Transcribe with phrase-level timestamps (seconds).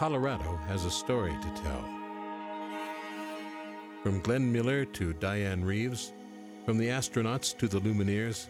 [0.00, 1.84] Colorado has a story to tell.
[4.02, 6.14] From Glenn Miller to Dianne Reeves,
[6.64, 8.46] from the astronauts to the Lumineers,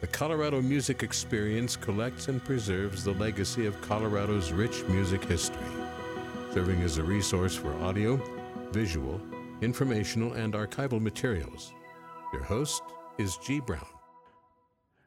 [0.00, 5.68] the Colorado Music Experience collects and preserves the legacy of Colorado's rich music history,
[6.54, 8.16] serving as a resource for audio,
[8.70, 9.20] visual,
[9.60, 11.74] informational, and archival materials.
[12.32, 12.82] Your host
[13.18, 13.60] is G.
[13.60, 13.84] Brown.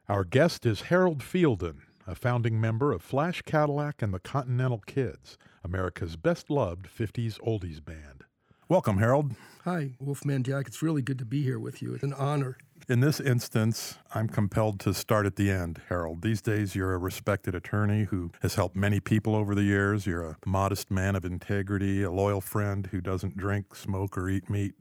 [0.08, 1.78] Our guest is Harold Fielden,
[2.10, 7.82] a founding member of Flash Cadillac and the Continental Kids, America's best loved 50s oldies
[7.84, 8.24] band.
[8.68, 9.36] Welcome, Harold.
[9.62, 10.66] Hi, Wolfman Jack.
[10.66, 11.94] It's really good to be here with you.
[11.94, 12.58] It's an honor.
[12.88, 16.22] In this instance, I'm compelled to start at the end, Harold.
[16.22, 20.04] These days, you're a respected attorney who has helped many people over the years.
[20.04, 24.50] You're a modest man of integrity, a loyal friend who doesn't drink, smoke, or eat
[24.50, 24.74] meat.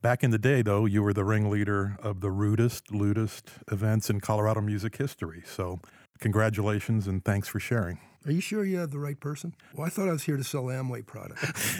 [0.00, 4.20] Back in the day, though, you were the ringleader of the rudest, lewdest events in
[4.20, 5.42] Colorado music history.
[5.44, 5.80] So,
[6.18, 7.98] congratulations and thanks for sharing.
[8.24, 9.54] Are you sure you have the right person?
[9.72, 11.78] Well, I thought I was here to sell Amway products.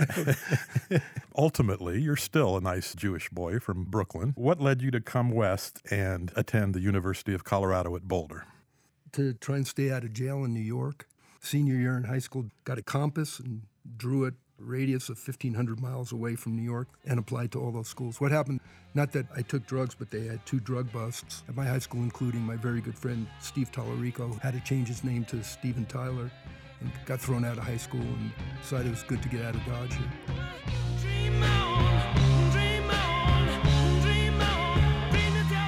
[1.37, 4.33] Ultimately, you're still a nice Jewish boy from Brooklyn.
[4.37, 8.45] What led you to come west and attend the University of Colorado at Boulder?
[9.17, 11.09] to try and stay out of jail in New York.
[11.41, 13.63] Senior year in high school, got a compass and
[13.97, 17.89] drew it radius of 1,500 miles away from New York and applied to all those
[17.89, 18.21] schools.
[18.21, 18.61] What happened,
[18.95, 22.03] not that I took drugs, but they had two drug busts at my high school,
[22.03, 26.31] including my very good friend Steve Tallarico, had to change his name to Steven Tyler
[26.81, 29.55] and got thrown out of high school and decided it was good to get out
[29.55, 29.97] of Dodge.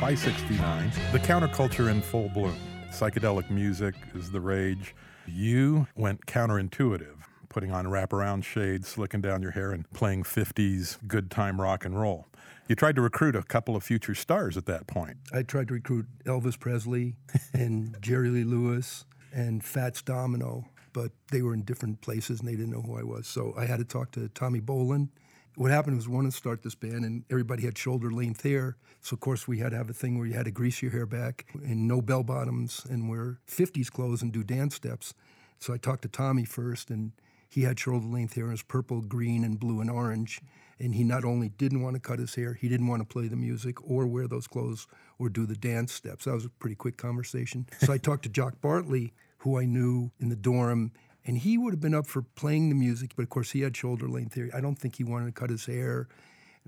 [0.01, 2.57] By 69, the counterculture in full bloom.
[2.91, 4.95] Psychedelic music is the rage.
[5.27, 7.18] You went counterintuitive,
[7.49, 11.99] putting on wraparound shades, slicking down your hair, and playing 50s good time rock and
[11.99, 12.27] roll.
[12.69, 15.17] You tried to recruit a couple of future stars at that point.
[15.33, 17.17] I tried to recruit Elvis Presley
[17.55, 22.57] and Jerry Lee Lewis and Fats Domino, but they were in different places and they
[22.57, 23.27] didn't know who I was.
[23.27, 25.09] So I had to talk to Tommy Bolin.
[25.57, 28.77] What happened was, we wanted to start this band, and everybody had shoulder length hair.
[29.01, 30.93] So of course we had to have a thing where you had to grease your
[30.93, 35.15] hair back and no bell bottoms and wear 50s clothes and do dance steps.
[35.59, 37.13] So I talked to Tommy first, and
[37.49, 40.41] he had shoulder length hair and it was purple, green, and blue and orange.
[40.81, 43.27] And he not only didn't want to cut his hair, he didn't want to play
[43.27, 44.87] the music or wear those clothes
[45.19, 46.25] or do the dance steps.
[46.27, 47.67] That was a pretty quick conversation.
[47.81, 50.93] So I talked to Jock Bartley, who I knew in the dorm,
[51.25, 53.77] and he would have been up for playing the music, but of course he had
[53.77, 54.51] shoulder length hair.
[54.55, 56.07] I don't think he wanted to cut his hair.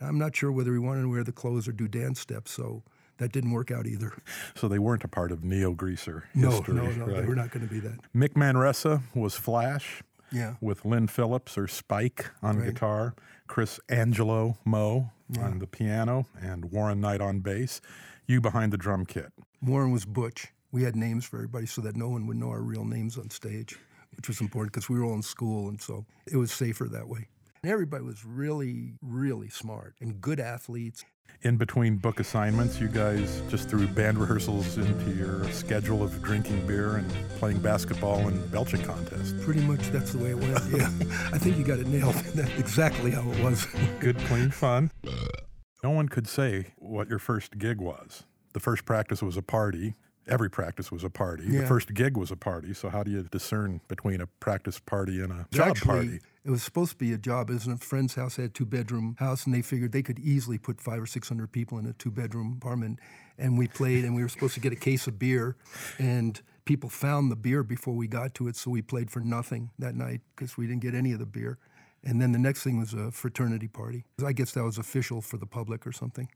[0.01, 2.51] And I'm not sure whether he wanted to wear the clothes or do dance steps,
[2.51, 2.83] so
[3.19, 4.13] that didn't work out either.
[4.57, 6.75] So they weren't a part of Neo Greaser No, history.
[6.75, 7.27] no, no, they right?
[7.29, 7.99] were not going to be that.
[8.15, 10.03] Mick Manresa was Flash.
[10.33, 10.55] Yeah.
[10.61, 12.67] with Lynn Phillips or Spike on Right.
[12.73, 13.15] guitar,
[13.49, 17.81] Chris Angelo Moe on the piano, and Warren Knight on bass.
[18.27, 19.33] You behind the drum kit.
[19.63, 20.49] Warren was Butch.
[20.73, 23.31] We had names for everybody so that no one would know our real names on
[23.31, 23.77] stage,
[24.17, 27.09] which was important because we were all in school, and so it was safer that
[27.09, 27.29] way.
[27.63, 31.05] And everybody was really, really smart and good athletes.
[31.43, 36.67] In between book assignments, you guys just threw band rehearsals into your schedule of drinking
[36.67, 39.33] beer and playing basketball and belching contests.
[39.43, 40.59] Pretty much that's the way it went.
[40.71, 40.87] Yeah,
[41.33, 42.15] I think you got it nailed.
[42.35, 43.67] That's exactly how it was.
[44.01, 44.91] Good, clean fun.
[45.83, 48.25] No one could say what your first gig was.
[48.53, 49.95] The first practice was a party.
[50.29, 51.49] Every practice was a party.
[51.49, 52.73] The first gig was a party.
[52.75, 56.21] So how do you discern between a practice party and a job Actually, party?
[56.45, 57.51] it was supposed to be a job.
[57.51, 58.37] It was in a friend's house.
[58.37, 61.07] They had a two bedroom house, and they figured they could easily put five or
[61.07, 63.01] six hundred people in a two bedroom apartment.
[63.39, 65.57] And we played, and we were supposed to get a case of beer,
[65.99, 69.71] and people found the beer before we got to it, so we played for nothing
[69.79, 71.59] that night because we didn't get any of the beer.
[72.05, 74.05] And then the next thing was a fraternity party.
[74.25, 76.29] I guess that was official for the public or something.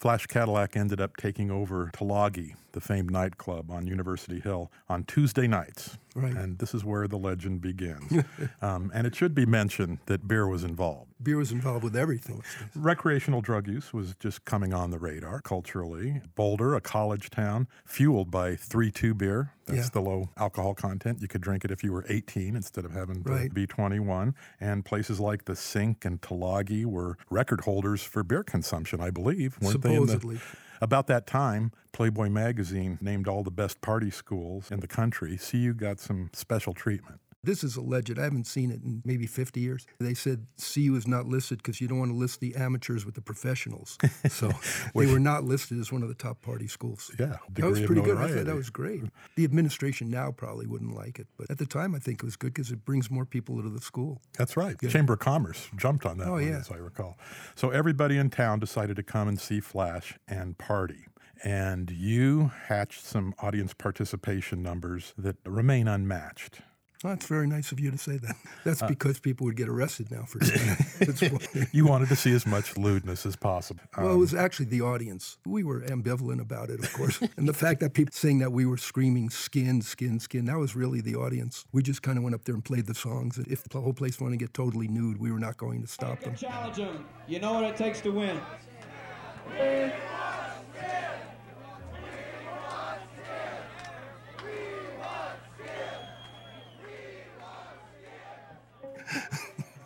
[0.00, 5.46] Flash Cadillac ended up taking over Tulagi, the famed nightclub on University Hill, on Tuesday
[5.46, 5.98] nights.
[6.14, 6.34] Right.
[6.34, 8.24] And this is where the legend begins.
[8.62, 11.12] um, and it should be mentioned that beer was involved.
[11.22, 12.42] Beer was involved with everything.
[12.74, 16.20] Recreational drug use was just coming on the radar culturally.
[16.34, 19.52] Boulder, a college town, fueled by 3 2 beer.
[19.66, 19.88] That's Yeah.
[19.92, 21.20] the low alcohol content.
[21.20, 23.52] You could drink it if you were 18 instead of having to Right.
[23.54, 24.34] be 21.
[24.60, 29.58] And places like the Sink and Tulagi were record holders for beer consumption, I believe.
[29.60, 30.40] Weren't they in the- Supposedly.
[30.80, 35.38] About that time, Playboy magazine named all the best party schools in the country.
[35.38, 37.20] CU got some special treatment.
[37.42, 38.18] This is alleged.
[38.18, 39.86] I haven't seen it in maybe 50 years.
[39.98, 43.14] They said CU is not listed because you don't want to list the amateurs with
[43.14, 43.96] the professionals.
[44.28, 44.50] So
[44.94, 47.10] they were not listed as one of the top party schools.
[47.18, 48.18] Yeah, That was pretty good.
[48.18, 49.02] I thought that was great.
[49.36, 52.36] The administration now probably wouldn't like it, but at the time I think it was
[52.36, 54.20] good because it brings more people into the school.
[54.38, 54.76] That's right.
[54.88, 56.58] Chamber of Commerce jumped on that Oh, one, yeah.
[56.58, 57.18] as I recall.
[57.54, 61.06] So everybody in town decided to come and see Flash and party.
[61.42, 66.60] And you hatched some audience participation numbers that remain unmatched.
[67.02, 68.36] Oh, that's very nice of you to say that.
[68.60, 71.68] Uh, That's because people would get arrested now for doing that.
[71.72, 73.80] You wanted to see as much lewdness as possible.
[73.96, 75.38] Well, it Um, was actually the audience.
[75.46, 77.18] We were ambivalent about it, of course.
[77.38, 80.76] and the fact that people saying that we were screaming skin, skin, skin, that was
[80.76, 81.64] really the audience.
[81.72, 83.38] We just kind of went up there and played the songs.
[83.38, 85.88] And if the whole place wanted to get totally nude, we were not going to
[85.88, 86.34] stop them.
[86.34, 87.06] Challenge them.
[87.26, 88.38] You know what it takes to win.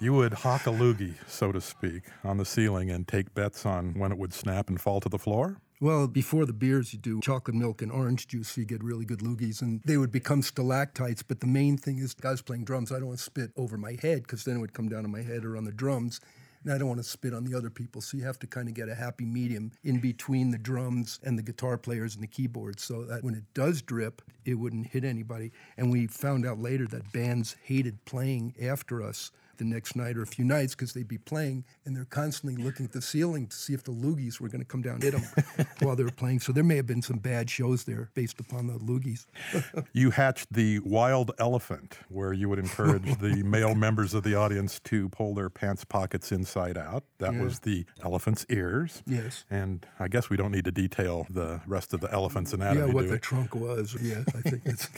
[0.05, 3.95] You would hawk a loogie, so to speak, on the ceiling and take bets on
[3.95, 5.57] when it would snap and fall to the floor?
[5.81, 9.07] Well, before the beers, you do chocolate milk and orange juice, so you get really
[9.07, 11.23] good loogies, and they would become stalactites.
[11.23, 13.97] But the main thing is, guys playing drums, I don't want to spit over my
[14.01, 16.21] head because then it would come down on my head or on the drums.
[16.63, 18.01] And I don't want to spit on the other people.
[18.01, 21.39] So you have to kind of get a happy medium in between the drums and
[21.39, 25.05] the guitar players and the keyboards so that when it does drip, it wouldn't hit
[25.05, 25.53] anybody.
[25.77, 30.23] And we found out later that bands hated playing after us the next night or
[30.23, 33.57] a few nights because they'd be playing and they're constantly looking at the ceiling to
[33.57, 36.11] see if the loogies were going to come down and hit them while they were
[36.11, 36.41] playing.
[36.41, 39.27] So there may have been some bad shows there based upon the loogies.
[39.93, 44.81] You hatched the wild elephant, where you would encourage the male members of the audience
[44.81, 47.05] to pull their pants pockets inside out.
[47.19, 49.03] That was the elephant's ears.
[49.07, 49.45] Yes.
[49.51, 52.89] And I guess we don't need to detail the rest of the elephant's anatomy.
[52.89, 53.97] Yeah, what the trunk was.
[54.01, 54.89] Yeah, I think it's.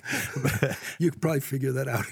[0.99, 2.07] you could probably figure that out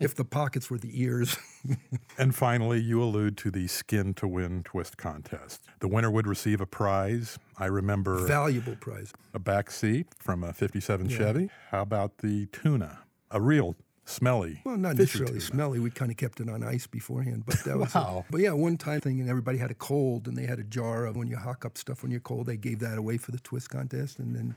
[0.00, 1.36] if the pockets were the ears.
[2.16, 5.62] And finally, you allude to the skin to win twist contest.
[5.80, 7.38] The winner would receive a prize.
[7.58, 9.12] I remember Valuable prize.
[9.32, 11.50] a back seat from a 57 Chevy.
[11.70, 13.00] How about the tuna?
[13.32, 13.74] A real
[14.04, 14.60] smelly.
[14.64, 15.40] Well, not necessarily tuna.
[15.40, 15.80] smelly.
[15.80, 17.92] We kind of kept it on ice beforehand, but that was.
[17.94, 18.24] Wow.
[18.28, 18.30] It.
[18.30, 21.06] But yeah, one time thing, and everybody had a cold, and they had a jar
[21.06, 22.46] of when you hock up stuff when you're cold.
[22.46, 24.54] They gave that away for the twist contest, and then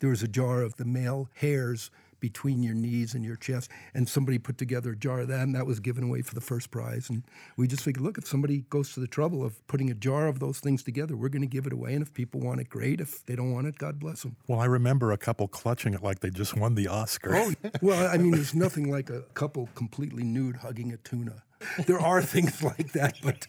[0.00, 1.90] there was a jar of the male hairs
[2.20, 5.54] between your knees and your chest, and somebody put together a jar of that, and
[5.54, 7.08] that was given away for the first prize.
[7.10, 7.22] And
[7.56, 10.40] we just figured, look, if somebody goes to the trouble of putting a jar of
[10.40, 13.00] those things together, we're going to give it away, and if people want it, great.
[13.00, 14.36] If they don't want it, God bless them.
[14.46, 17.34] Well, I remember a couple clutching it like they just won the Oscar.
[17.34, 21.42] Oh, well, I mean, there's nothing like a couple completely nude hugging a tuna.
[21.86, 23.46] There are things like that, but,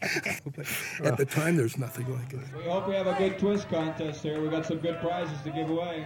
[0.55, 0.65] but
[1.05, 2.39] at the time, there's nothing like it.
[2.55, 4.41] We hope we have a good twist contest here.
[4.41, 6.05] We've got some good prizes to give away.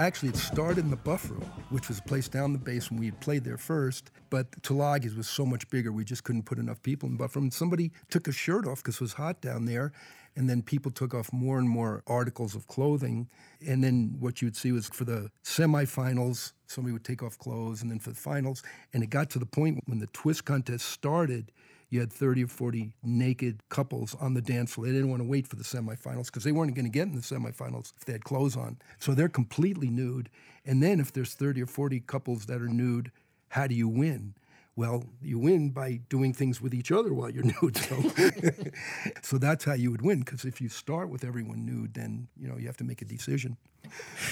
[0.00, 2.98] Actually, it started in the Buff Room, which was a place down the base when
[2.98, 4.10] we had played there first.
[4.28, 7.36] But Tulagi's was so much bigger, we just couldn't put enough people in the Buff
[7.36, 7.48] Room.
[7.52, 9.92] Somebody took a shirt off because it was hot down there.
[10.34, 13.28] And then people took off more and more articles of clothing.
[13.64, 17.80] And then what you would see was for the semifinals, somebody would take off clothes.
[17.80, 20.86] And then for the finals, and it got to the point when the twist contest
[20.86, 21.52] started,
[21.94, 24.86] you had 30 or 40 naked couples on the dance floor.
[24.88, 27.14] They didn't want to wait for the semifinals because they weren't going to get in
[27.14, 28.78] the semifinals if they had clothes on.
[28.98, 30.28] So they're completely nude.
[30.66, 33.12] And then if there's 30 or 40 couples that are nude,
[33.50, 34.34] how do you win?
[34.76, 37.76] Well, you win by doing things with each other while you're nude.
[37.76, 38.02] So,
[39.22, 40.20] so that's how you would win.
[40.20, 43.04] Because if you start with everyone nude, then you know you have to make a
[43.04, 43.56] decision.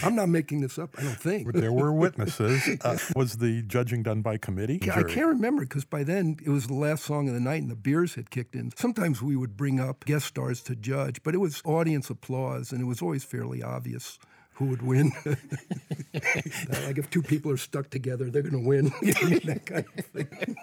[0.02, 0.94] I'm not making this up.
[0.98, 1.46] I don't think.
[1.46, 2.68] But there were witnesses.
[2.82, 4.80] Uh, was the judging done by committee?
[4.82, 7.62] Yeah, I can't remember because by then it was the last song of the night
[7.62, 8.72] and the beers had kicked in.
[8.76, 12.80] Sometimes we would bring up guest stars to judge, but it was audience applause and
[12.80, 14.18] it was always fairly obvious
[14.62, 15.12] who would win.
[16.84, 18.84] like if two people are stuck together, they're going to win.
[19.44, 20.56] that kind of thing.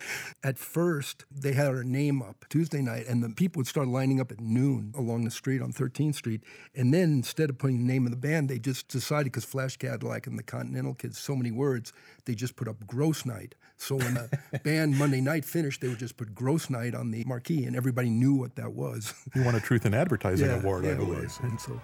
[0.44, 4.20] at first, they had our name up Tuesday night, and the people would start lining
[4.20, 6.42] up at noon along the street on 13th Street.
[6.74, 9.76] And then instead of putting the name of the band, they just decided because Flash
[9.76, 11.92] Cadillac and the Continental Kids, so many words,
[12.24, 13.54] they just put up Gross Night.
[13.76, 17.24] So when the band Monday night finished, they would just put Gross Night on the
[17.24, 19.12] marquee, and everybody knew what that was.
[19.34, 21.36] You won a Truth in Advertising Award, yeah, I believe.
[21.42, 21.80] And so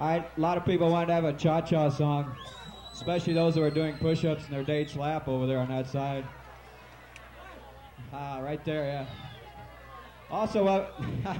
[0.00, 2.36] Right, a lot of people wanted to have a cha-cha song,
[2.92, 6.24] especially those who are doing push-ups in their date slap over there on that side.
[8.12, 9.06] Ah, right there, yeah.
[10.30, 10.86] Also, uh,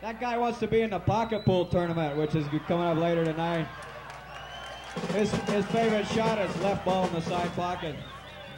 [0.00, 3.24] that guy wants to be in the pocket pool tournament, which is coming up later
[3.24, 3.68] tonight.
[5.12, 7.94] His, his favorite shot is left ball in the side pocket.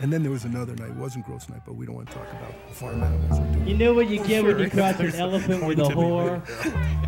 [0.01, 0.89] And then there was another night.
[0.91, 3.69] It wasn't Gross Night, but we don't want to talk about farm animals.
[3.69, 6.41] You know what you get when you cross an elephant with a whore?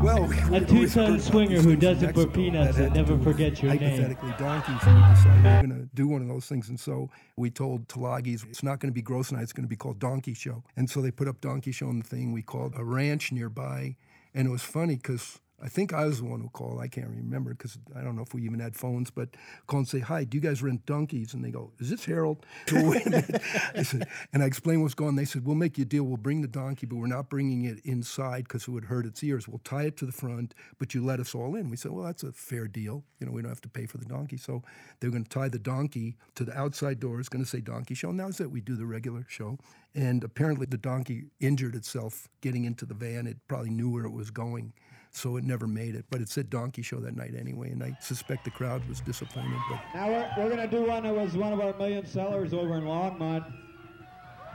[0.02, 3.80] Well, we- A two-ton swinger who does it for peanuts and never forgets your name.
[3.80, 4.76] Hypothetically, donkeys.
[4.82, 6.68] And we decided we we're going to do one of those things.
[6.68, 9.68] And so we told Tulagi's, it's not going to be Gross Night, it's going to
[9.70, 10.62] be called Donkey Show.
[10.76, 13.96] And so they put up Donkey Show on the thing we called a ranch nearby.
[14.34, 16.80] And it was funny because I think I was the one who called.
[16.80, 19.28] I can't remember because I don't know if we even had phones, but
[19.68, 21.34] call and say, Hi, do you guys rent donkeys?
[21.34, 22.44] And they go, Is this Harold?
[22.72, 25.16] I said, and I explained what's going on.
[25.16, 26.02] They said, We'll make you a deal.
[26.02, 29.22] We'll bring the donkey, but we're not bringing it inside because it would hurt its
[29.22, 29.46] ears.
[29.46, 31.70] We'll tie it to the front, but you let us all in.
[31.70, 33.04] We said, Well, that's a fair deal.
[33.20, 34.38] You know, we don't have to pay for the donkey.
[34.38, 34.62] So
[34.98, 37.20] they're going to tie the donkey to the outside door.
[37.20, 38.10] It's going to say donkey show.
[38.10, 38.50] And that was it.
[38.50, 39.58] We do the regular show.
[39.94, 43.26] And apparently the donkey injured itself getting into the van.
[43.26, 44.72] It probably knew where it was going
[45.12, 46.04] so it never made it.
[46.10, 49.58] But it said Donkey Show that night anyway, and I suspect the crowd was disappointed.
[49.70, 52.52] But Now we're, we're going to do one that was one of our million sellers
[52.52, 53.44] over in Longmont.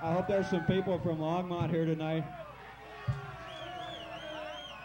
[0.01, 2.23] I hope there's some people from Longmont here tonight.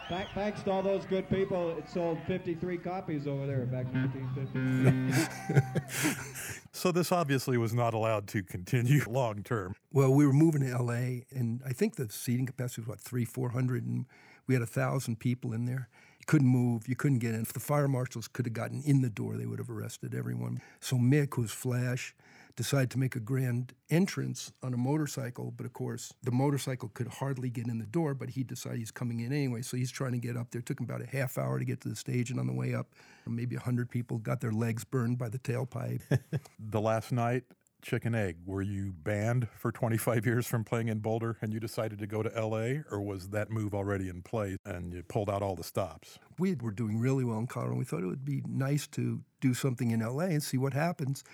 [0.09, 4.11] Thank, thanks to all those good people, it sold 53 copies over there back in
[4.13, 6.59] 1950.
[6.75, 9.77] So this obviously was not allowed to continue long term.
[9.93, 13.25] well, we were moving to L.A., and I think the seating capacity was what three,
[13.25, 14.07] four hundred, and
[14.47, 15.89] we had a thousand people in there.
[16.19, 17.43] You couldn't move, you couldn't get in.
[17.43, 20.61] If the fire marshals could have gotten in the door, they would have arrested everyone.
[20.81, 22.15] So Mick, who's Flash,
[22.57, 27.09] decided to make a grand entrance on a motorcycle, but of course the motorcycle could
[27.09, 30.13] hardly get in the door, but he decided he's coming in anyway, so he's trying
[30.13, 30.61] to get up there.
[30.61, 32.53] It took him about a half hour to get to the stage, and on the
[32.53, 32.89] way up,
[33.27, 36.01] maybe 100 people got their legs burned by the tailpipe.
[36.59, 37.45] The last night,
[37.83, 41.99] Chicken Egg, were you banned for 25 years from playing in Boulder and you decided
[41.99, 45.43] to go to LA, or was that move already in place and you pulled out
[45.43, 46.19] all the stops?
[46.39, 47.73] we were doing really well in Colorado.
[47.73, 50.73] And we thought it would be nice to do something in LA and see what
[50.73, 51.25] happens.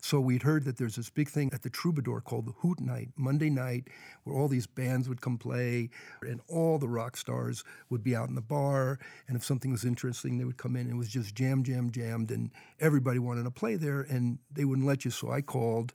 [0.00, 3.08] So we'd heard that there's this big thing at the Troubadour called the Hoot Night,
[3.16, 3.88] Monday night,
[4.22, 5.90] where all these bands would come play
[6.22, 8.98] and all the rock stars would be out in the bar.
[9.26, 10.82] And if something was interesting, they would come in.
[10.82, 12.50] and It was just jam, jam, jammed, and
[12.80, 15.10] everybody wanted to play there, and they wouldn't let you.
[15.10, 15.94] So I called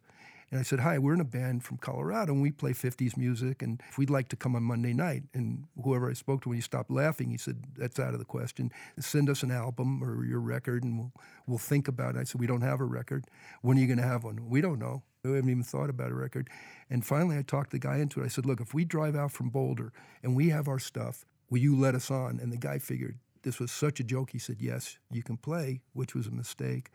[0.54, 3.64] and I said, Hi, we're in a band from Colorado and we play 50s music.
[3.64, 5.24] And if we'd like to come on Monday night.
[5.34, 8.26] And whoever I spoke to, when he stopped laughing, he said, That's out of the
[8.26, 8.72] question.
[9.00, 11.12] Send us an album or your record and we'll,
[11.48, 12.20] we'll think about it.
[12.20, 13.26] I said, We don't have a record.
[13.64, 14.48] When are you going to have one?
[14.48, 15.02] We don't know.
[15.24, 16.52] We haven't even thought about a record.
[16.88, 18.26] And finally, I talked the guy into it.
[18.26, 19.92] I said, Look, if we drive out from Boulder
[20.22, 22.40] and we have our stuff, will you let us on?
[22.40, 24.30] And the guy figured this was such a joke.
[24.30, 26.92] He said, Yes, you can play, which was a mistake.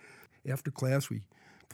[0.49, 1.23] After class, we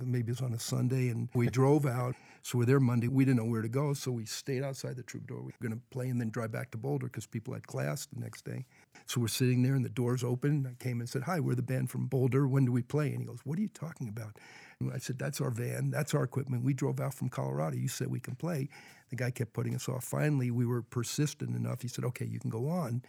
[0.02, 2.14] maybe it was on a Sunday, and we drove out.
[2.42, 3.08] So we're there Monday.
[3.08, 5.38] We didn't know where to go, so we stayed outside the Troubadour.
[5.38, 8.06] We were going to play and then drive back to Boulder because people had class
[8.06, 8.66] the next day.
[9.06, 10.66] So we're sitting there, and the doors open.
[10.66, 12.46] I came and said, "Hi, we're the band from Boulder.
[12.46, 14.38] When do we play?" And he goes, "What are you talking about?"
[14.80, 15.90] And I said, "That's our van.
[15.90, 16.64] That's our equipment.
[16.64, 17.76] We drove out from Colorado.
[17.76, 18.68] You said we can play."
[19.10, 20.04] The guy kept putting us off.
[20.04, 21.82] Finally, we were persistent enough.
[21.82, 23.02] He said, "Okay, you can go on."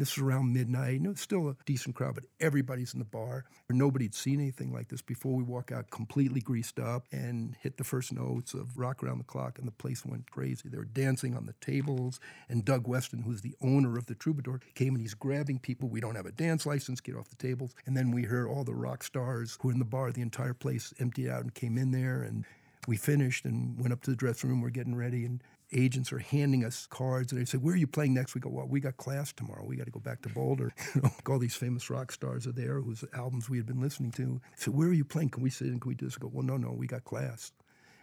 [0.00, 0.98] This was around midnight.
[1.00, 3.44] And still a decent crowd, but everybody's in the bar.
[3.68, 5.36] Nobody had seen anything like this before.
[5.36, 9.24] We walk out completely greased up and hit the first notes of Rock Around the
[9.24, 10.70] Clock, and the place went crazy.
[10.70, 12.18] They were dancing on the tables.
[12.48, 15.90] And Doug Weston, who's the owner of the Troubadour, came and he's grabbing people.
[15.90, 17.74] We don't have a dance license, get off the tables.
[17.84, 20.12] And then we heard all the rock stars who were in the bar.
[20.12, 22.22] The entire place emptied out and came in there.
[22.22, 22.46] And
[22.88, 24.62] we finished and went up to the dressing room.
[24.62, 25.42] We're getting ready, and
[25.72, 28.50] agents are handing us cards, and they say, "Where are you playing next?" We go,
[28.50, 29.64] "Well, we got class tomorrow.
[29.64, 32.52] We got to go back to Boulder." You know, all these famous rock stars are
[32.52, 34.40] there, whose albums we had been listening to.
[34.56, 35.30] So, where are you playing?
[35.30, 35.78] Can we sit in?
[35.80, 35.94] Can we?
[35.94, 37.52] I go, "Well, no, no, we got class."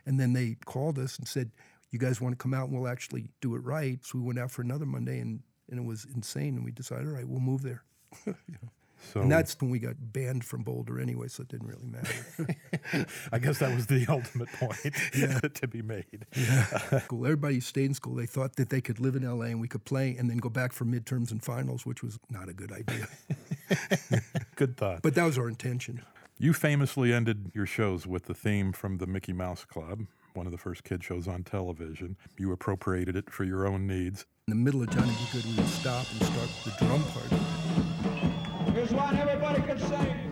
[0.05, 1.51] And then they called us and said,
[1.91, 4.39] "You guys want to come out and we'll actually do it right." So we went
[4.39, 6.55] out for another Monday, and and it was insane.
[6.55, 7.83] And we decided, all right, we'll move there.
[9.13, 13.07] So And that's when we got banned from Boulder anyway, so it didn't really matter.
[13.31, 16.25] I guess that was the ultimate point to be made.
[17.03, 17.25] school.
[17.25, 19.85] Everybody stayed in school, they thought that they could live in LA and we could
[19.85, 23.07] play and then go back for midterms and finals, which was not a good idea.
[24.55, 25.01] Good thought.
[25.01, 26.01] but that was our intention.
[26.39, 30.51] You famously ended your shows with the theme from the Mickey Mouse Club, one of
[30.51, 32.15] the first kid shows on television.
[32.37, 34.25] You appropriated it for your own needs.
[34.47, 35.17] In the middle of Johnny B.
[35.33, 38.06] Goode, we would stop and start the drum part.
[38.87, 40.26] Here's one everybody can sing.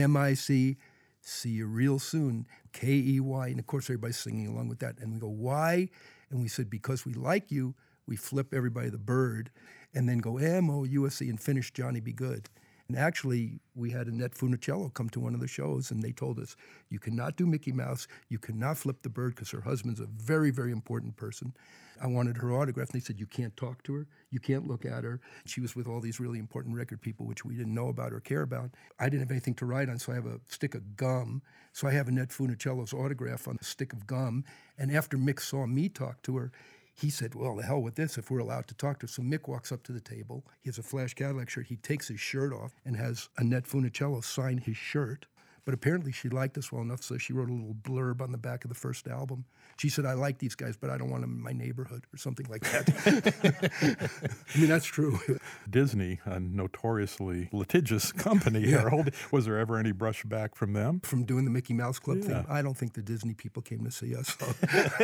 [0.00, 0.76] M-I-C,
[1.20, 2.46] see you real soon.
[2.72, 3.48] K-E-Y.
[3.48, 4.98] And of course, everybody's singing along with that.
[4.98, 5.88] And we go, why?
[6.30, 7.74] And we said, because we like you,
[8.06, 9.50] we flip everybody the bird
[9.94, 12.12] and then go M-O-U-S-E and finish Johnny B.
[12.12, 12.48] Goode.
[12.88, 16.40] And actually, we had Annette Funicello come to one of the shows, and they told
[16.40, 16.56] us,
[16.88, 20.50] you cannot do Mickey Mouse, you cannot flip the bird because her husband's a very,
[20.50, 21.54] very important person.
[22.00, 24.84] I wanted her autograph, and they said, you can't talk to her, you can't look
[24.84, 25.20] at her.
[25.44, 28.20] She was with all these really important record people, which we didn't know about or
[28.20, 28.70] care about.
[28.98, 31.42] I didn't have anything to write on, so I have a stick of gum.
[31.72, 34.44] So I have Annette Funicello's autograph on a stick of gum.
[34.78, 36.52] And after Mick saw me talk to her,
[36.94, 39.08] he said, Well, the hell with this if we're allowed to talk to her.
[39.08, 40.44] So Mick walks up to the table.
[40.60, 41.66] He has a Flash Cadillac shirt.
[41.66, 45.26] He takes his shirt off and has Annette Funicello sign his shirt.
[45.64, 48.38] But apparently she liked us well enough, so she wrote a little blurb on the
[48.38, 49.44] back of the first album.
[49.78, 52.16] She said, I like these guys, but I don't want them in my neighborhood or
[52.18, 54.10] something like that.
[54.54, 55.18] I mean, that's true.
[55.68, 59.10] Disney, a notoriously litigious company, Harold.
[59.30, 61.00] Was there ever any brushback from them?
[61.00, 62.42] From doing the Mickey Mouse Club Yeah.
[62.42, 64.36] thing, I don't think the Disney people came to see us.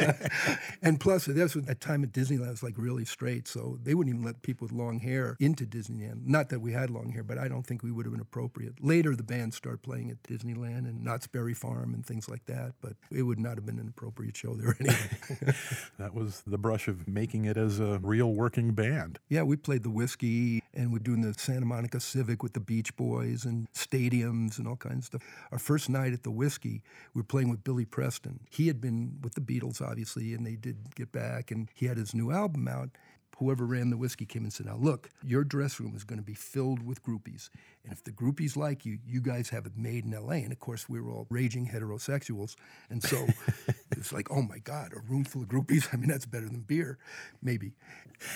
[0.82, 4.14] and plus, this was at time at Disneyland was like really straight, so they wouldn't
[4.14, 6.26] even let people with long hair into Disneyland.
[6.26, 8.82] Not that we had long hair, but I don't think we would have been appropriate.
[8.84, 12.72] Later, the band started playing at Disneyland and Knott's Berry Farm and things like that,
[12.80, 15.54] but it would not have been an appropriate show there anyway.
[15.98, 19.18] That was the brush of making it as a real working band.
[19.28, 22.94] Yeah, we played the Whisky and we're doing the Santa Monica Civic with the Beach
[22.96, 25.22] Boys and stadiums and all kinds of stuff.
[25.50, 26.82] Our first night at the Whisky,
[27.14, 28.40] we were playing with Billy Preston.
[28.50, 31.96] He had been with the Beatles, obviously, and they did get back, and he had
[31.96, 32.90] his new album out.
[33.38, 36.24] Whoever ran the Whisky came and said, Now, look, your dress room is going to
[36.24, 37.50] be filled with groupies.
[37.84, 40.36] And if the groupies like you, you guys have it made in LA.
[40.36, 42.56] And of course, we were all raging heterosexuals.
[42.88, 43.26] And so
[43.92, 45.88] it's like, oh my God, a room full of groupies?
[45.92, 46.98] I mean, that's better than beer,
[47.42, 47.74] maybe.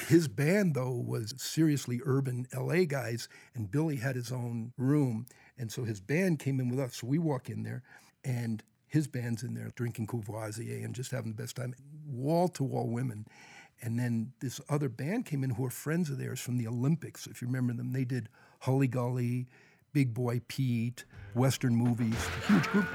[0.09, 5.25] His band, though, was seriously urban LA guys, and Billy had his own room.
[5.57, 6.97] And so his band came in with us.
[6.97, 7.83] So we walk in there,
[8.23, 11.75] and his band's in there drinking Courvoisier and just having the best time.
[12.07, 13.27] Wall to wall women.
[13.83, 17.27] And then this other band came in who are friends of theirs from the Olympics.
[17.27, 18.29] If you remember them, they did
[18.61, 19.47] Hully Gully,
[19.93, 22.87] Big Boy Pete, Western movies, huge group.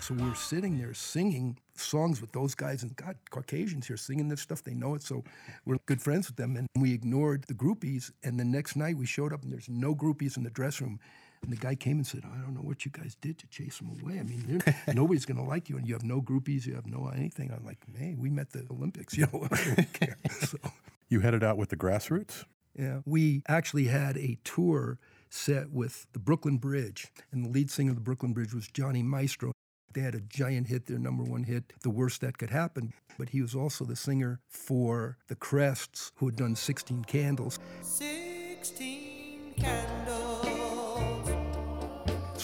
[0.00, 4.40] So we're sitting there singing songs with those guys, and God, Caucasians here singing this
[4.40, 5.02] stuff, they know it.
[5.02, 5.22] So
[5.66, 6.56] we're good friends with them.
[6.56, 8.10] And we ignored the groupies.
[8.24, 10.98] And the next night we showed up, and there's no groupies in the dress room.
[11.42, 13.78] And the guy came and said, I don't know what you guys did to chase
[13.78, 14.18] them away.
[14.18, 14.62] I mean,
[14.94, 17.50] nobody's going to like you, and you have no groupies, you have no anything.
[17.52, 20.18] I'm like, hey, we met the Olympics, you know, I don't care.
[20.40, 20.58] So,
[21.08, 22.44] You headed out with the Grass Roots?
[22.78, 24.98] yeah, we actually had a tour
[25.30, 29.02] set with the Brooklyn Bridge, and the lead singer of the Brooklyn Bridge was Johnny
[29.02, 29.52] Maestro.
[29.94, 32.92] They had a giant hit, their number one hit, The Worst That Could Happen.
[33.18, 37.58] But he was also the singer for the Crests, who had done 16 Candles.
[37.82, 40.27] 16 candles.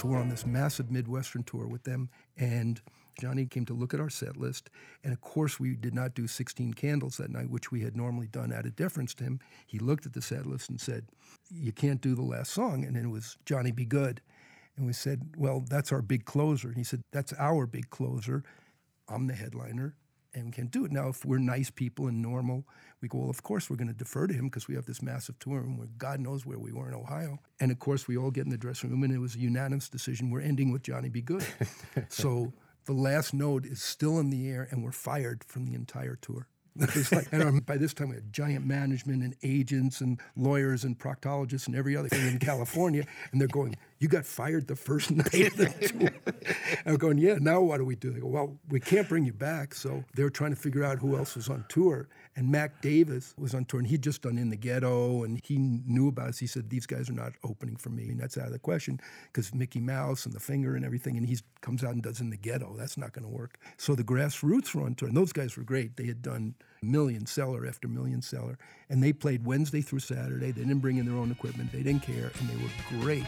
[0.05, 2.79] So we're on this massive Midwestern tour with them, and
[3.19, 4.69] Johnny came to look at our set list.
[5.03, 8.27] And of course, we did not do 16 Candles that night, which we had normally
[8.27, 9.41] done out of deference to him.
[9.67, 11.07] He looked at the set list and said,
[11.51, 12.85] You can't do the last song.
[12.85, 13.87] And it was Johnny B.
[13.87, 14.21] Goode.
[14.77, 16.69] And we said, Well, that's our big closer.
[16.69, 18.45] And he said, That's our big closer.
[19.09, 19.95] I'm the headliner
[20.35, 20.93] and we can do it.
[20.93, 22.65] Now, if we're nice people and normal,
[23.01, 25.03] we go, well, of course we're going to defer to him because we have this
[25.03, 27.39] massive tour and we're, God knows where we were in Ohio.
[27.61, 29.89] And of course, we all get in the dressing room and it was a unanimous
[29.89, 30.31] decision.
[30.31, 31.21] We're ending with Johnny B.
[31.21, 31.47] Goode.
[32.09, 32.53] so
[32.87, 36.49] the last note is still in the air and we're fired from the entire tour.
[37.13, 41.69] Like, and by this time, we had giant management and agents and lawyers and proctologists
[41.69, 43.07] and every other thing in California.
[43.31, 45.67] And they're going, You got fired the first night of the
[45.99, 46.45] tour.
[46.87, 48.11] We're going, Yeah, now what do we do?
[48.11, 49.75] They go, Well, we can't bring you back.
[49.75, 52.09] So they were trying to figure out who else was on tour.
[52.37, 55.57] And Mac Davis was on tour and he'd just done In the Ghetto and he
[55.59, 56.39] knew about us.
[56.39, 58.09] He said, These guys are not opening for me.
[58.09, 59.01] And that's out of the question
[59.33, 61.17] because Mickey Mouse and the finger and everything.
[61.17, 62.75] And he comes out and does In the Ghetto.
[62.77, 63.59] That's not going to work.
[63.77, 65.09] So the Grass Roots were on tour.
[65.09, 65.97] And those guys were great.
[65.97, 68.59] They had done million seller after million seller.
[68.91, 70.51] And they played Wednesday through Saturday.
[70.51, 71.73] They didn't bring in their own equipment.
[71.73, 72.33] They didn't care.
[72.41, 73.25] And they were great.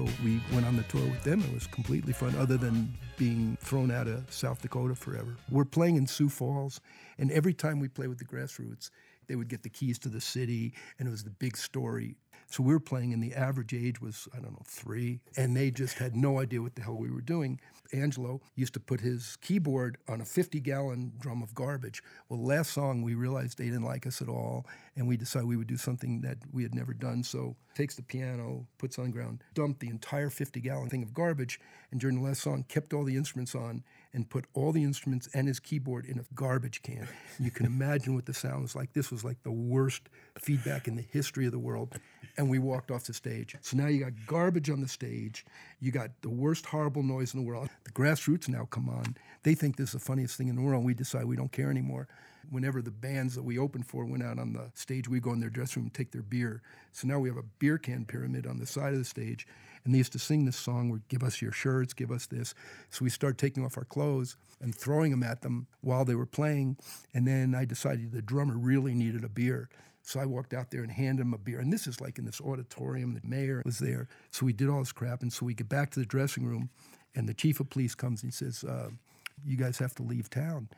[0.00, 1.42] So we went on the tour with them.
[1.42, 5.36] It was completely fun, other than being thrown out of South Dakota forever.
[5.50, 6.80] We're playing in Sioux Falls,
[7.18, 8.90] and every time we play with the Grass Roots,
[9.26, 12.16] they would get the keys to the city, and it was the big story.
[12.46, 15.70] So we were playing, and the average age was, I don't know, three, and they
[15.70, 17.60] just had no idea what the hell we were doing.
[17.92, 22.02] Angelo used to put his keyboard on a 50 gallon drum of garbage.
[22.28, 24.66] Well, last song, we realized they didn't like us at all,
[25.00, 27.24] and we decided we would do something that we had never done.
[27.24, 31.14] So takes the piano, puts on the ground, dumped the entire 50 gallon thing of
[31.14, 31.58] garbage,
[31.90, 33.82] and during the last song kept all the instruments on
[34.12, 37.08] and put all the instruments and his keyboard in a garbage can.
[37.38, 38.92] You can imagine what the sound was like.
[38.92, 41.98] This was like the worst feedback in the history of the world.
[42.36, 43.56] And we walked off the stage.
[43.62, 45.46] So now you got garbage on the stage.
[45.80, 47.70] You got the worst horrible noise in the world.
[47.84, 49.16] The Grass Roots now come on.
[49.44, 50.84] They think this is the funniest thing in the world.
[50.84, 52.06] We decide we don't care anymore.
[52.48, 55.40] Whenever the bands that we opened for went out on the stage, we go in
[55.40, 56.62] their dressing room and take their beer.
[56.92, 59.46] So now we have a beer can pyramid on the side of the stage.
[59.84, 62.54] And they used to sing this song where give us your shirts, give us this.
[62.90, 66.26] So we started taking off our clothes and throwing them at them while they were
[66.26, 66.76] playing.
[67.14, 69.68] And then I decided the drummer really needed a beer.
[70.02, 71.60] So I walked out there and handed him a beer.
[71.60, 74.08] And this is like in this auditorium, the mayor was there.
[74.30, 75.22] So we did all this crap.
[75.22, 76.70] And so we get back to the dressing room,
[77.14, 78.90] and the chief of police comes and he says, uh,
[79.44, 80.68] You guys have to leave town.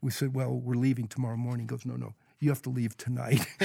[0.00, 1.64] We said, Well, we're leaving tomorrow morning.
[1.64, 3.46] He goes, No, no, you have to leave tonight.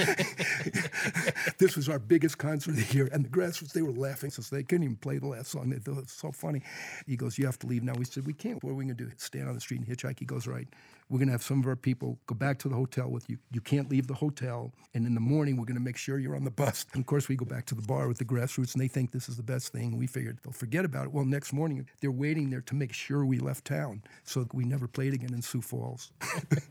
[1.58, 3.08] this was our biggest concert of the year.
[3.12, 4.30] And the Grass Roots, they were laughing.
[4.30, 5.70] So they couldn't even play the last song.
[5.70, 6.62] They thought it was so funny.
[7.06, 7.92] He goes, You have to leave now.
[7.94, 8.62] We said, We can't.
[8.62, 9.10] What are we going to do?
[9.16, 10.18] Stand on the street and hitchhike?
[10.18, 10.68] He goes, Right.
[11.12, 13.36] We're going to have some of our people go back to the hotel with you.
[13.50, 14.72] You can't leave the hotel.
[14.94, 16.86] And in the morning, we're going to make sure you're on the bus.
[16.94, 18.88] And of course, we go back to the bar with the Grass Roots, and they
[18.88, 19.98] think this is the best thing.
[19.98, 21.12] We figured they'll forget about it.
[21.12, 24.02] Well, next morning, they're waiting there to make sure we left town.
[24.24, 26.12] So we never played again in Sioux Falls.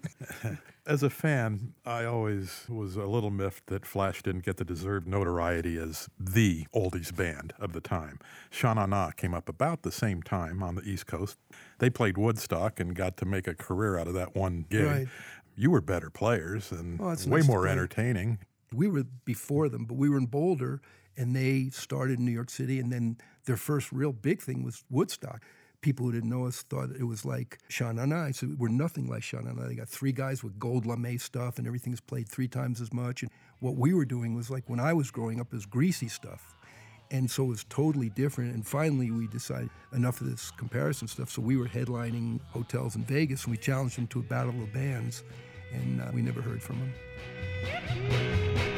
[0.87, 5.07] As a fan, I always was a little miffed that Flash didn't get the deserved
[5.07, 8.17] notoriety as the oldies band of the time.
[8.49, 11.37] Sha Na Na came up about the same time on the East Coast.
[11.81, 14.85] They played Woodstock and got to make a career out of that one gig.
[14.85, 15.07] Right.
[15.55, 18.37] You were better players and oh, Well, way nice more entertaining.
[18.71, 20.79] we were before them, but we were in Boulder,
[21.17, 24.83] and they started in New York City, and then their first real big thing was
[24.91, 25.41] Woodstock.
[25.81, 28.25] People who didn't know us thought it was like Sha Na Na.
[28.25, 29.67] I said, we're nothing like Sha Na Na.
[29.67, 33.23] They got three guys with gold lame stuff, and everything's played three times as much.
[33.23, 36.55] And what we were doing was like when I was growing up, was greasy stuff.
[37.11, 38.53] And so it was totally different.
[38.53, 41.29] And finally, we decided enough of this comparison stuff.
[41.29, 44.73] So we were headlining hotels in Vegas, and we challenged them to a battle of
[44.73, 45.23] bands,
[45.73, 48.70] and uh, we never heard from them.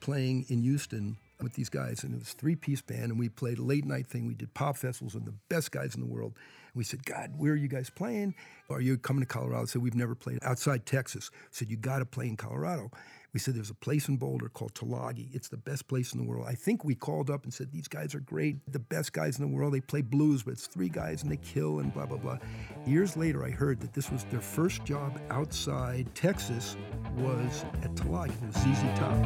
[0.00, 3.58] Playing in Houston with these guys, and it was three piece band, and we played
[3.58, 4.26] a late night thing.
[4.26, 6.32] We did pop festivals with the best guys in the world.
[6.34, 8.34] And we said, God, where are you guys playing?
[8.68, 9.62] Are you coming to Colorado?
[9.62, 11.30] I said, We've never played outside Texas.
[11.32, 12.90] I said, You got to play in Colorado.
[13.32, 15.34] We said, There's a place in Boulder called Tulagi.
[15.34, 16.46] It's the best place in the world.
[16.48, 19.48] I think we called up and said, These guys are great, the best guys in
[19.48, 19.74] the world.
[19.74, 22.38] They play blues, but it's three guys and they kill and blah, blah, blah.
[22.86, 26.76] Years later, I heard that this was their first job outside Texas
[27.16, 28.30] was at Tulagi.
[28.30, 29.20] It was ZZ Top.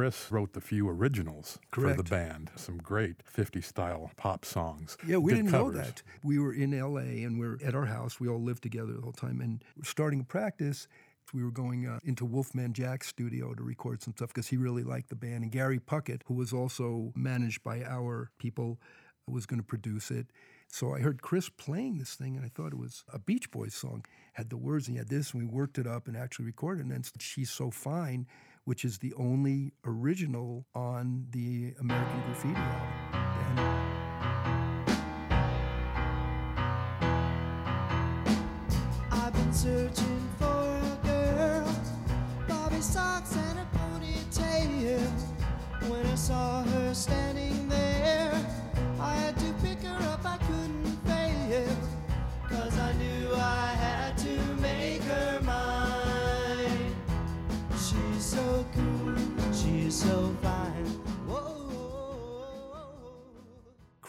[0.00, 4.96] Chris wrote the few originals for the band, some great 50 style pop songs.
[5.06, 6.02] Yeah, we Did didn't know that.
[6.24, 8.18] We were in LA and we're at our house.
[8.18, 9.42] We all lived together the whole time.
[9.42, 10.88] And starting practice.
[11.34, 14.84] We were going uh, into Wolfman Jack's studio to record some stuff because he really
[14.84, 15.42] liked the band.
[15.42, 18.80] And Gary Puckett, who was also managed by our people,
[19.28, 20.28] was going to produce it.
[20.72, 23.74] So I heard Chris playing this thing, and I thought it was a Beach Boys
[23.74, 24.04] song.
[24.32, 26.80] Had the words, and he had this, and we worked it up and actually recorded.
[26.80, 26.82] it.
[26.84, 28.26] And then She's So Fine,
[28.70, 33.80] which is the only original on the American Graffiti album.
[39.52, 40.09] Searching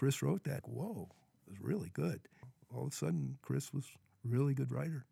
[0.01, 0.67] Chris wrote that.
[0.67, 1.09] Whoa,
[1.45, 2.21] it was really good.
[2.73, 3.85] All of a sudden, Chris was
[4.25, 5.05] a really good writer.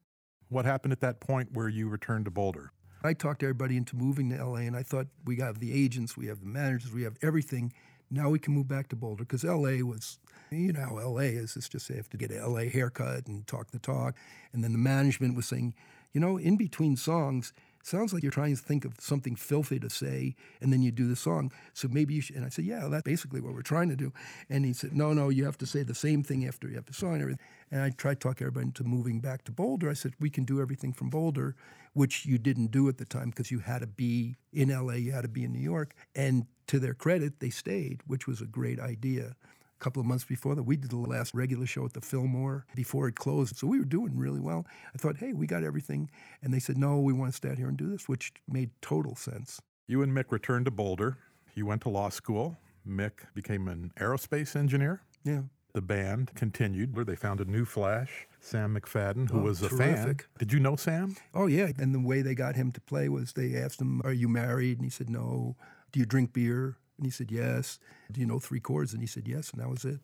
[0.48, 2.72] What happened at that point where you returned to Boulder?
[3.04, 6.26] I talked everybody into moving to LA, and I thought we have the agents, we
[6.26, 7.72] have the managers, we have everything.
[8.10, 10.18] Now we can move back to Boulder because LA was,
[10.50, 11.56] you know how LA is.
[11.56, 14.16] It's just they have to get a LA haircut and talk the talk.
[14.54, 15.76] And then the management was saying,
[16.14, 17.54] you know, in between songs,
[17.90, 21.08] sounds like you're trying to think of something filthy to say, and then you do
[21.08, 21.52] the song.
[21.74, 22.36] So maybe you should.
[22.36, 24.14] And I said, yeah, that's basically what we're trying to do.
[24.50, 26.86] And he said, no, no, you have to say the same thing after you have
[26.86, 27.46] the song and everything.
[27.72, 29.90] And I tried to talk everybody into moving back to Boulder.
[29.90, 31.56] I said, we can do everything from Boulder,
[31.94, 35.12] which you didn't do at the time because you had to be in LA, you
[35.12, 35.94] had to be in New York.
[36.16, 39.36] And to their credit, they stayed, which was a great idea.
[39.80, 42.66] A couple of months before that, we did the last regular show at the Fillmore
[42.76, 43.56] before it closed.
[43.56, 44.66] So we were doing really well.
[44.94, 46.10] I thought, hey, we got everything.
[46.42, 48.72] And they said, no, we want to stay out here and do this, which made
[48.82, 49.62] total sense.
[49.88, 51.18] You and Mick returned to Boulder.
[51.56, 52.58] You went to law school.
[52.86, 55.02] Mick became an aerospace engineer.
[55.24, 55.44] Yeah.
[55.74, 59.70] The band continued where they found a new Flash, Sam McFadden, who Oh, was a
[59.70, 60.18] fan.
[60.40, 61.16] Did you know Sam?
[61.34, 61.72] Oh, yeah.
[61.78, 64.80] And the way they got him to play was they asked him, Are you married?
[64.80, 65.56] And he said, No.
[65.92, 66.76] Do you drink beer?
[67.00, 67.80] And he said, Yes.
[68.12, 68.94] Do you know three chords?
[68.94, 69.52] And he said, Yes.
[69.52, 70.00] And that was it.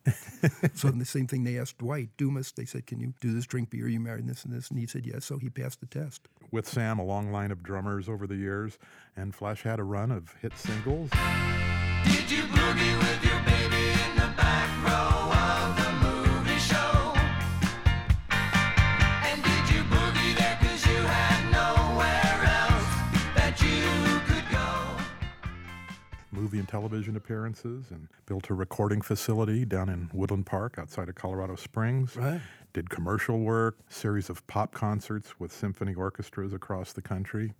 [0.74, 2.52] so the same thing they asked Dwight Dumas.
[2.52, 3.84] They said, Can you do this, drink beer?
[3.84, 4.20] Are you married?
[4.20, 4.70] And this and this.
[4.70, 5.26] And he said, Yes.
[5.26, 6.28] So he passed the test.
[6.50, 8.78] With Sam, a long line of drummers over the years,
[9.16, 11.10] and Flash had a run of hit singles.
[11.10, 13.25] Did you boogie with
[26.46, 31.16] movie and television appearances and built a recording facility down in Woodland Park outside of
[31.16, 32.14] Colorado Springs.
[32.14, 32.40] Right.
[32.72, 37.52] Did commercial work, series of pop concerts with symphony orchestras across the country.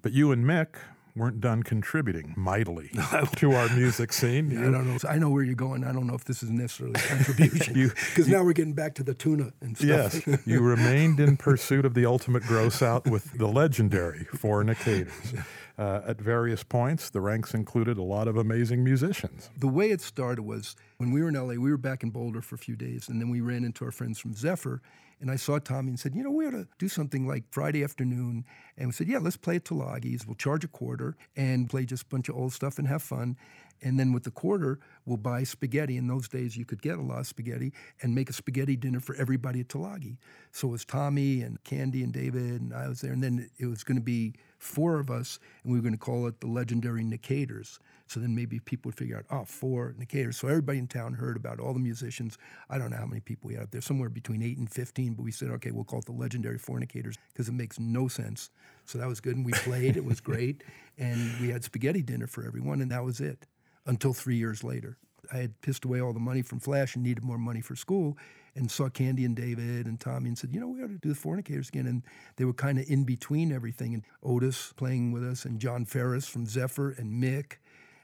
[0.00, 0.76] But you and Mick
[1.14, 2.90] weren't done contributing mightily
[3.36, 4.50] to our music scene.
[4.56, 4.98] I You- don't know.
[5.08, 5.84] I know where you're going.
[5.84, 7.74] I don't know if this is necessarily a contribution.
[8.12, 9.88] Because now we're getting back to the tuna and stuff.
[10.26, 15.34] Yes, you remained in pursuit of the ultimate gross out with the legendary Fornicators.
[15.78, 19.48] Uh, at various points, the ranks included a lot of amazing musicians.
[19.58, 22.42] the way it started was when we were in LA, we were back in Boulder
[22.42, 24.82] for a few days, and then we ran into our friends from Zephyr.
[25.22, 27.84] And I saw Tommy and said, You know, we ought to do something like Friday
[27.84, 28.44] afternoon.
[28.76, 30.26] And we said, Yeah, let's play at Tulagi's.
[30.26, 33.36] We'll charge a quarter and play just a bunch of old stuff and have fun.
[33.82, 35.96] And then with the quarter, we'll buy spaghetti.
[35.96, 39.00] In those days, you could get a lot of spaghetti and make a spaghetti dinner
[39.00, 40.16] for everybody at Tulagi.
[40.52, 43.12] So it was Tommy and Candy and David, and I was there.
[43.12, 45.98] And then it was going to be four of us, and we were going to
[45.98, 47.80] call it the legendary Nicators.
[48.06, 50.36] So then maybe people would figure out, oh, four Nicators.
[50.36, 52.38] So everybody in town heard about all the musicians.
[52.70, 55.14] I don't know how many people we had up there, somewhere between eight and 15,
[55.14, 58.50] but we said, okay, we'll call it the legendary Fornicators because it makes no sense.
[58.84, 59.36] So that was good.
[59.36, 60.62] And we played, it was great.
[60.98, 63.46] And we had spaghetti dinner for everyone, and that was it
[63.86, 64.98] until three years later.
[65.32, 68.16] I had pissed away all the money from Flash and needed more money for school
[68.54, 71.08] and saw Candy and David and Tommy and said, you know, we ought to do
[71.08, 71.86] the Fornicators again.
[71.86, 72.02] And
[72.36, 73.94] they were kind of in between everything.
[73.94, 77.54] And Otis playing with us and John Faris from Zephyr and Mick.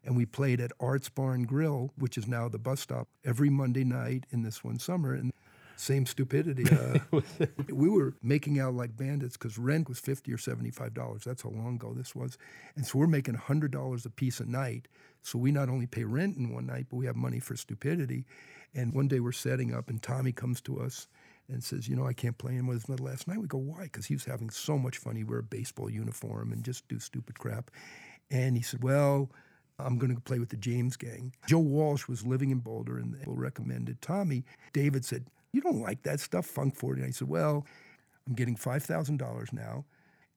[0.04, 3.84] And we played at Arts Barn Grill, which is now the bus stop, every Monday
[3.84, 5.12] night in this one summer.
[5.12, 5.32] And
[5.78, 6.64] same stupidity.
[6.78, 7.20] Uh,
[7.72, 11.24] we were making out like bandits because rent was fifty or seventy-five dollars.
[11.24, 12.36] That's how long ago this was,
[12.76, 14.86] and so we're making hundred dollars a piece a night.
[15.22, 18.26] So we not only pay rent in one night, but we have money for stupidity.
[18.74, 21.08] And one day we're setting up, and Tommy comes to us
[21.48, 23.84] and says, "You know, I can't play him with his last night." We go, "Why?"
[23.84, 25.16] Because he was having so much fun.
[25.16, 27.70] He wear a baseball uniform and just do stupid crap.
[28.30, 29.30] And he said, "Well."
[29.80, 31.32] I'm going to play with the James Gang.
[31.46, 34.44] Joe Walsh was living in Boulder and they recommended Tommy.
[34.72, 37.00] David said, You don't like that stuff, Funk 40.
[37.00, 37.66] And I said, Well,
[38.26, 39.84] I'm getting $5,000 now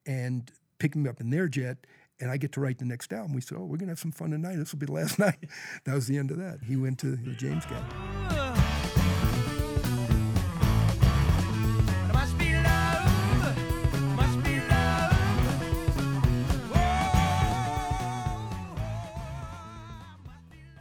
[0.06, 1.86] and picking me up in their jet,
[2.20, 3.34] and I get to write the next album.
[3.34, 4.56] We said, Oh, we're going to have some fun tonight.
[4.56, 5.50] This will be the last night.
[5.86, 6.60] That was the end of that.
[6.66, 8.41] He went to the James Gang.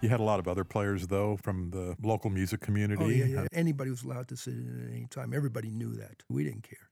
[0.02, 3.04] You had a lot of other players, though, from the local music oh, community.
[3.04, 3.46] Oh, yeah, yeah.
[3.52, 5.32] Anybody was allowed to sit in at any time.
[5.34, 6.22] Everybody knew that.
[6.28, 6.88] We didn't care.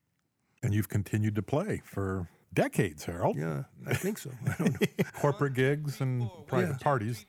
[0.63, 3.37] And you've continued to play for decades, Harold.
[3.39, 4.31] Yeah, I think so.
[4.47, 4.87] I don't know.
[5.15, 6.79] Corporate gigs and private Yeah.
[6.81, 7.27] parties.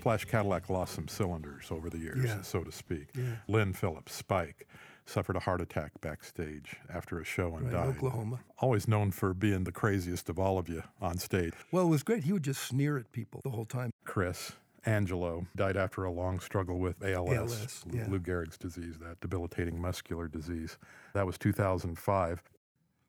[0.00, 2.42] Flash Cadillac lost some cylinders over the years, Yeah.
[2.42, 3.08] so to speak.
[3.14, 3.36] Yeah.
[3.48, 4.66] Lynn Phillips, Spike,
[5.06, 7.96] suffered a heart attack backstage after a show and Right, died.
[7.96, 8.40] Oklahoma.
[8.58, 11.54] Always known for being the craziest of all of you on stage.
[11.72, 12.24] Well, it was great.
[12.24, 13.90] He would just sneer at people the whole time.
[14.04, 14.52] Chris
[14.86, 18.06] Angelo died after a long struggle with ALS, ALS, yeah.
[18.08, 20.78] Lou Gehrig's disease, that debilitating muscular disease.
[21.12, 22.42] That was 2005.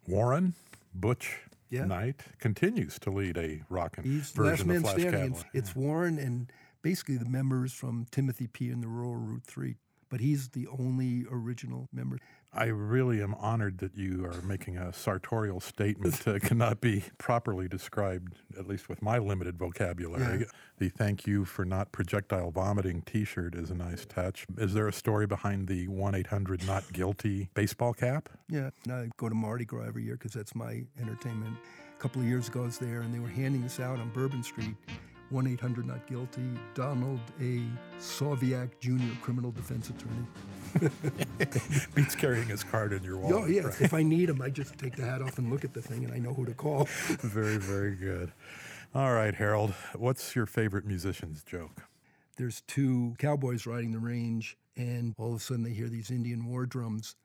[0.08, 0.56] Warren
[0.93, 1.86] Butch Yeah.
[1.86, 5.12] Knight continues to lead a rockin' He's version last of man Flash standing.
[5.34, 5.45] Cadillac.
[5.54, 6.51] It's, it's Warren and
[6.82, 8.70] basically the members from Timothy P.
[8.70, 9.78] and the Rural Route 3.
[10.10, 12.17] But he's the only original member.
[12.54, 17.70] I really am honored that you are making a sartorial statement that cannot be properly
[17.70, 20.39] described, at least with my limited vocabulary.
[20.39, 20.46] Yeah.
[20.78, 24.46] The thank you for not projectile vomiting t shirt is a nice touch.
[24.58, 28.28] Is there a story behind the 1 800 not guilty baseball cap?
[28.50, 31.56] Yeah, and I go to Mardi Gras every year because that's my entertainment.
[31.98, 34.10] A couple of years ago, I was there, and they were handing this out on
[34.10, 34.76] Bourbon Street.
[35.32, 37.63] 1 800 Not Guilty, Donald A.
[38.00, 40.91] Soviak Jr., criminal defense attorney.
[41.96, 43.44] Beats carrying his card in your wallet.
[43.44, 43.62] Oh, yeah.
[43.62, 43.82] right?
[43.82, 46.04] If I need him, I just take the hat off and look at the thing,
[46.04, 46.86] and I know who to call.
[47.08, 48.34] very, very good.
[48.94, 51.84] All right, Harold, what's your favorite musician's joke?
[52.38, 56.46] There's two cowboys riding the range, and all of a sudden they hear these Indian
[56.46, 57.15] war drums.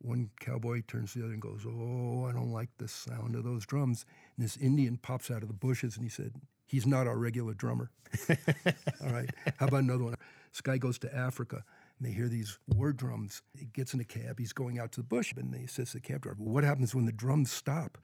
[0.00, 3.44] One cowboy turns to the other and goes, Oh, I don't like the sound of
[3.44, 4.04] those drums.
[4.36, 6.32] And this Indian pops out of the bushes and he said,
[6.72, 7.90] He's not our regular drummer.
[8.30, 9.28] All right.
[9.58, 10.14] How about another one?
[10.50, 11.64] This guy goes to Africa
[11.98, 13.42] and they hear these war drums.
[13.58, 15.98] He gets in a cab, he's going out to the bush, and he says to
[15.98, 17.98] the cab driver, What happens when the drums stop?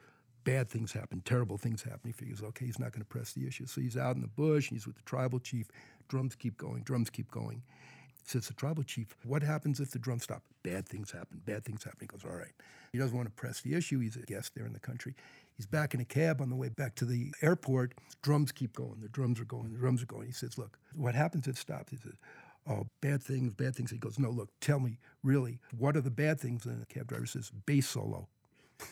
[0.45, 2.01] Bad things happen, terrible things happen.
[2.05, 3.65] He figures, okay, he's not going to press the issue.
[3.65, 5.69] So he's out in the bush, he's with the tribal chief.
[6.09, 7.63] Drums keep going, drums keep going.
[8.23, 10.43] He Says the tribal chief, what happens if the drums stop?
[10.63, 12.01] Bad things happen, bad things happen.
[12.03, 12.53] He goes, all right.
[12.93, 13.99] He doesn't want to press the issue.
[14.01, 15.15] He's a guest there in the country.
[15.59, 17.93] He's back in a cab on the way back to the airport.
[18.23, 19.01] Drums keep going.
[19.03, 19.73] The drums are going.
[19.73, 20.27] The drums are going.
[20.29, 21.91] He says, look, what happens if it stops?
[21.91, 22.15] He says,
[22.71, 23.91] oh, bad things, bad things.
[23.91, 26.65] He goes, no, look, tell me, really, what are the bad things?
[26.65, 28.29] And the cab driver says, bass solo.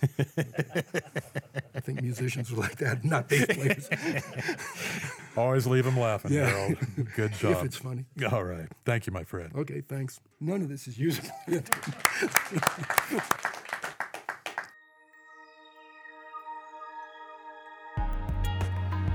[0.03, 3.89] I think musicians are like that, not bass players.
[5.37, 6.49] Always leave them laughing, Yeah.
[6.49, 6.79] Harold.
[7.15, 7.53] Good job.
[7.59, 8.07] if it's funny.
[8.33, 8.67] All right.
[8.85, 9.53] Thank you, my friend.
[9.55, 10.19] Okay, thanks.
[10.41, 11.31] None of this is usable.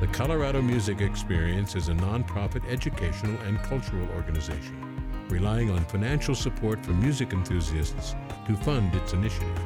[0.02, 6.84] The Colorado Music Experience is a nonprofit educational and cultural organization, relying on financial support
[6.84, 8.16] from music enthusiasts
[8.48, 9.62] to fund its initiatives.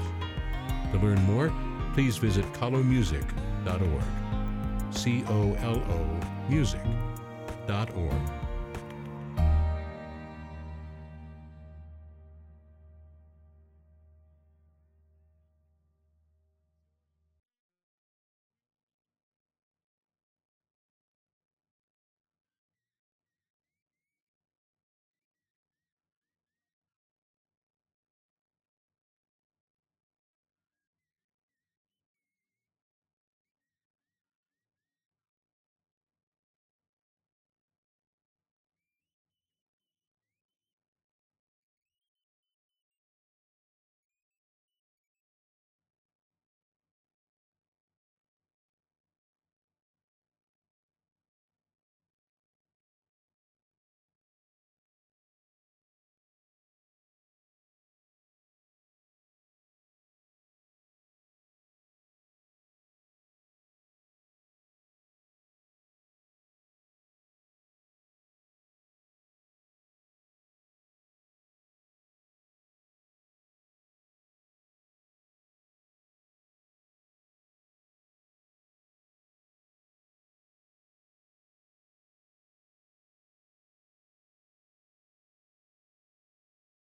[0.91, 1.53] To learn more,
[1.93, 4.03] please visit colomusic.org.
[4.93, 6.19] C O L O
[6.49, 8.44] music.org.